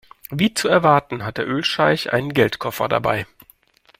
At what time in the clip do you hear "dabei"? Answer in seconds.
2.89-3.27